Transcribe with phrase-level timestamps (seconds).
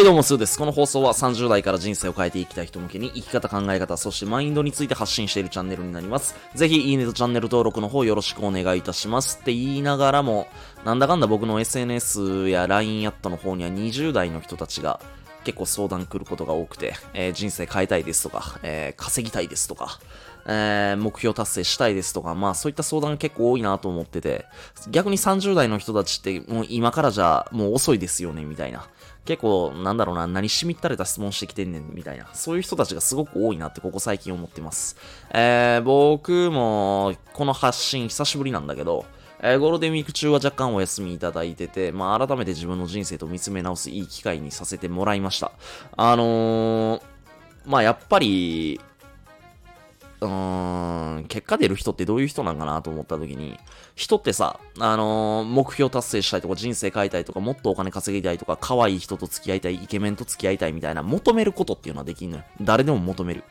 [0.00, 0.58] はいどうも、スーです。
[0.58, 6.34] この放送は30代から人生を変えていきたい人向けに生き方、考え方、そしてマインドについて発信しているチャンネルになります。
[6.54, 10.48] ぜひ、いいねとチャンネル登録の方よろしくお願いいたしますって言いながらも、
[10.86, 15.00] なんだかんだ僕の SNS や LINE アットの方には20代の人たちが
[15.44, 20.00] 結構相談来ることが多くて、えー、人生変えたいですとか、えー、稼ぎたいですとか、
[20.46, 24.46] えー、目標達成したいですとか、まあそういった相談結構多いなと思ってて、
[24.90, 28.88] 逆に30代の人たちってもう今からじゃもう遅いですよね、みたいな。
[29.24, 32.28] 結構、なんだろうな、何しみったれた質問してきてんねん、みたいな。
[32.32, 34.96] そういう人たちがすごく多いなってここ最近思ってます。
[35.32, 39.04] えー、僕も、この発信久しぶりなんだけど、
[39.42, 45.52] えー、ゴールデンウィーク中は若干お休みいただいてて、まあ、改めて自分の人生と見つめ直すいい機会にさせてもらいました。
[45.96, 47.02] あのー、
[47.66, 48.80] まあ、やっぱり、
[50.20, 53.58] うーん、結果出る人ってどういう人なんかなと思った時に、
[53.94, 62.44] 人ってさ、あのー、目標達成したいとか人生変えたいとかもっとお金稼ぎたいとか可愛い人と付き合いたい、イケメンと付き合いたいみたいな求めることっていうのはできんのよ。
[62.60, 63.44] 誰でも求める。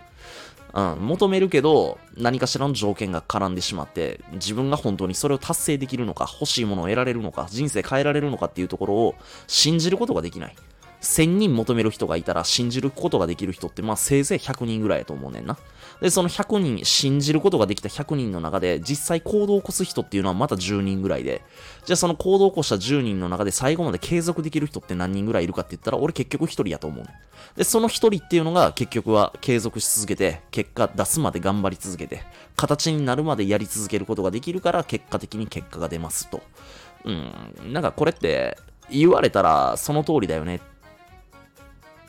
[0.71, 9.15] うん、求めるけど、何かしらの条件が絡んでしまって、自分が本当にそれを達成できるのか、欲しいものを得られるのか、人生変えられるのかっていうところを
[9.47, 10.55] 信じることができない。
[11.01, 15.57] 1000人求める人がいたら信じることができる人って、まあせいぜい100人ぐらいやと思うねんな。
[16.01, 21.41] で、その100人、信じることができた100人の中で、実際行動を起こす人っていうのはまた10人ぐらいで、
[21.85, 27.13] じゃあその行動を起こした10人の中で最後まで継続できる人って何人ぐらいいるかって言ったら、俺結局1人やと思うね
[27.55, 32.23] で、その1人っていうのが結局は継続し続けて、結果出すまで頑張り続けて、
[32.55, 36.41] 形になるまでやり続けることができるから、結果的に結果が出ますと。
[37.05, 38.57] うん、なんかこれって
[38.91, 40.59] 言われたらその通りだよねっ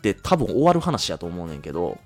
[0.00, 1.98] て多分終わる話やと思うねんけど、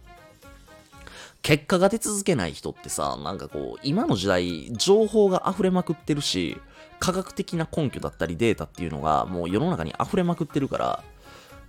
[1.42, 6.56] 結果が出続けない人ってさ、なんかこう、今の時代、情報が溢れまくってるし、
[6.98, 11.04] 科学的な根拠だったりデータっていうのがもう世の中に溢れまくってるから、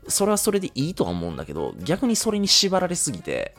[0.08, 3.54] それはそれでいいとは思うんだけど、逆にそれに縛られすぎて、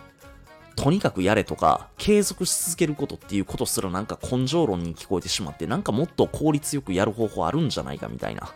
[0.74, 8.48] とにかくやれとか、継続し続けることっていうことすらなんか根性論に聞こえてしまって、なんかもっと効率よくやる方法あるんじゃないかみたいな。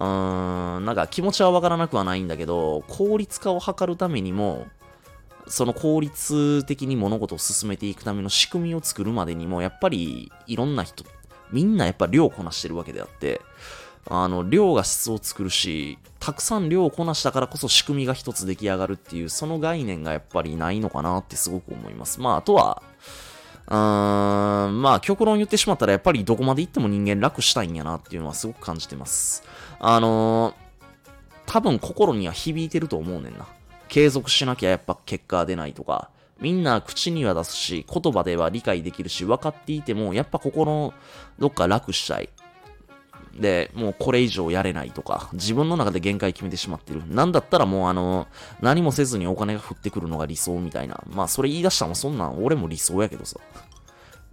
[0.00, 4.66] うーん、なんか気持ちはわからなくはないんだけど、効率化を図るためにも、
[5.46, 11.04] その効率的に物事を進めていくための仕組みを作るまでにも、やっぱりいろんな人、
[11.52, 13.42] みんなやっぱ量をこなしてるわけであって、
[14.08, 22.20] あの、量が質を作るし、たくさん量をこなしたからこそ仕組みが一つ出来上がるっていう、その概念がやっぱりないのかなってすごく思います。
[22.20, 22.82] まあ、あとは、
[23.70, 29.44] うーん、まあ、極論言ってしまったら、やっぱりどこまで行っても人間楽したいんやなっていうのはすごく感じてます。
[29.78, 31.12] あのー、
[31.46, 33.46] 多分心には響いてると思うねんな。
[33.88, 36.10] 継続しなきゃやっぱ結果出ないとか、
[36.40, 40.94] みんな口には出すし、言葉では理解できるし、分かっていても、やっぱ心の
[41.38, 42.28] どっか楽したい。
[43.34, 47.02] で、もうこれ以上やれないとか、自分の中で限界決めてしまってる。
[47.06, 48.26] なんだったらもうあの、
[48.60, 51.02] 何もせずにお金が降ってくるのが理想みたいな。
[51.08, 53.36] まあそれ言い出したのそんなん俺も理想やけどさ。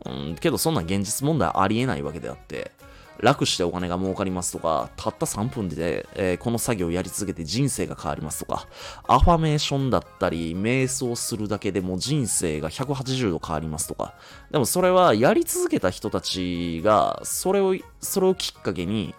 [0.06, 2.72] うん、けどそんな現実問題ありえないわけであって、
[3.20, 8.68] 楽してお金が儲かりますとか、たった3分で、えー、この作業をやり続けて人生が変わりますとか、
[9.08, 14.14] アファメーションだったり、瞑想するだけでも人生が180度変わりますとか、
[14.52, 19.16] でもそれはやり続けた人たちが、それを、それをきっかけに、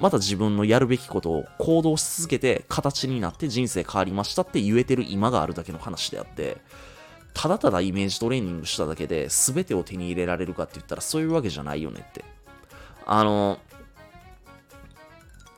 [0.00, 6.58] また自分のやるべきことを行動し続けて形になって人生変わりましたって言えてる今があるだけの話であって、
[7.34, 12.24] ただただイメージトレーニングしただけで全てを手に入れられるかって言ったらそういうわけじゃないよねって。
[13.08, 13.58] あの、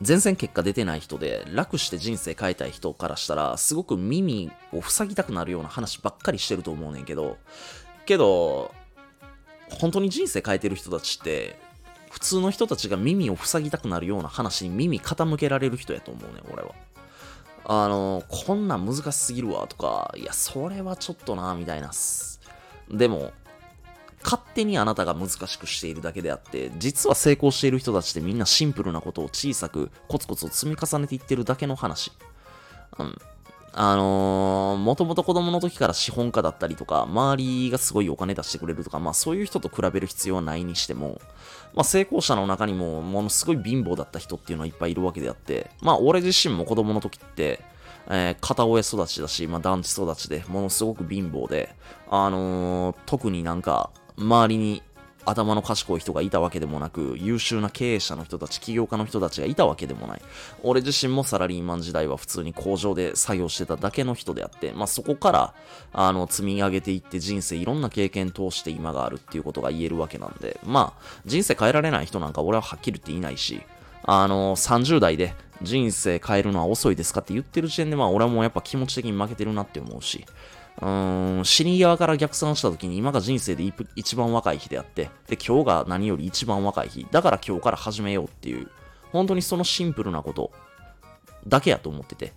[0.00, 7.36] 全然結果出てない人で楽して人生変えたい人からしたらすごく耳を塞ぎたくなるような話ばっかりしてると思うねんけど
[8.06, 8.74] けど
[9.68, 11.58] 本当に人生変えてる人たちって
[12.10, 16.74] 普通の人たちが耳を塞ぎたくなるような話に耳傾けられる人やと思うねん俺は。
[17.66, 21.90] あのこんなん難しすぎるわとかいやそれはちょっとなみたいな
[22.90, 23.32] でも
[24.22, 32.12] 勝手にあなたが難しくしているだけであって、実は成功している人たちってみんなシンプルなことを小さくコツコツ積み重ねていってるだけの話。
[32.98, 33.18] うん。
[33.72, 41.20] あのー、もともと子供の時から資本家だったりとか、周りがすごいお金出してくれるとか、まあそういう人と比べる必要はないにしても、
[41.74, 47.60] まあ成功者の中にもものすごい貧乏だった人っていうのはいっぱいいるわけであって、まあ俺自身も子供の時って、
[48.08, 51.74] えー、片親育ちだし、まあ団地育ちで、ものすごく貧乏で、
[52.10, 53.90] あのー、特になんか、
[54.20, 54.82] 周りに
[55.24, 60.22] 頭の賢い人がいたわけでもなく、優秀な経営者の人たち、起業家の人たちがいたわけでもない。
[60.62, 65.54] 俺自身もサラリーマン時代は普通に工場で作業してただけの人であって、まあそこから、
[65.92, 73.62] あの、積み上げていって人生いろんな経験通して今があるっていうことが言えるわけなんで、まあ、人生変えられない人なんか俺ははっきり言っていないし、
[74.04, 80.24] あの、30代で人生変えるのは遅いですかって言ってる時点で、まあ俺はもうやっぱ気持ち的に負けてるなって思うし、
[80.80, 83.64] うーん、死に際から逆算した時に今が人生で
[83.96, 87.06] 一番若い日であって、で、今日が何より一番若い日。
[87.10, 88.70] だから今日から始めようっていう、
[89.12, 90.50] 本当にそのシンプルなこと
[91.46, 92.32] だけやと思ってて、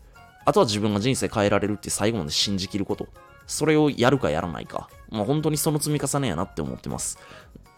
[0.45, 3.07] あとは自分が人生変えられるって最後まで信じきること。
[3.47, 4.89] それをやるかやらないか。
[5.09, 7.17] まあ本当にその積み重ねやなって思ってます。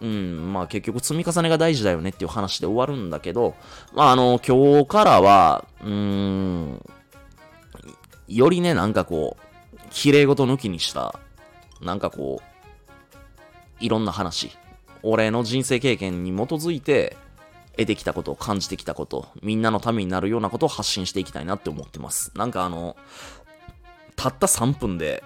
[0.01, 3.55] うん、まあ結局積み重ねが大事だよねっていう話で終わるんだけど、
[3.93, 6.85] まああの、今日からは、うーん、
[8.27, 9.44] よりね、なんかこう、
[9.91, 11.19] 綺麗事抜きにした、
[11.81, 14.51] なんかこう、いろんな話、
[15.03, 17.17] 俺の人生経験に基づいて、
[17.77, 22.31] 得てきたこと、感じてきたこと、みんなのためになるようなことを発信していきたいなって思ってます。
[22.35, 22.95] なんかあの、
[24.15, 25.23] たった3分で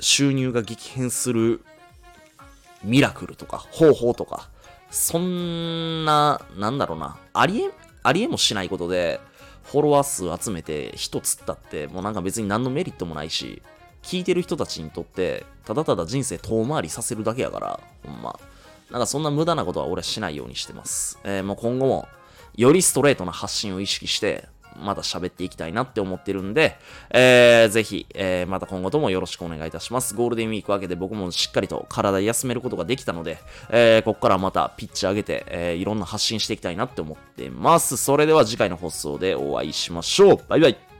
[0.00, 1.64] 収入が激変する
[2.82, 4.50] ミラクルとか方法とか、
[4.90, 7.70] そんな、なんだろうな、ありえ、
[8.02, 9.20] ありえもしないことで、
[9.62, 13.62] フォロワー数集めて人釣ったって、もうなんか別に何のメリットもないし、
[14.04, 18.38] 聞いてる人たちにとって、ただただ人生遠回りさせるだけやから、ほんま。
[18.90, 21.18] なんかそんな無駄なことは俺はしないようにしてます。
[21.24, 22.06] えー、もう今後も、
[22.54, 24.46] よりストレートな発信を意識して、
[24.76, 26.76] まだ喋っていきたいなって思ってるんで、
[27.10, 30.14] えー、ぜひ、えー、また今後ともよろしくお願いいたします。
[30.14, 33.38] ゴールデンウィーク明けで僕もしっかりと体休めることができたので、
[33.70, 37.96] えー、ここからまたピッチ上げて、えー、いろんな発信していきたいなって思ってます。
[37.96, 40.40] それでは次回の放送でお会いしましょう。
[40.48, 40.93] バイバイ。